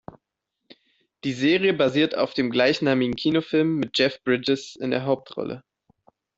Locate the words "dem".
2.33-2.49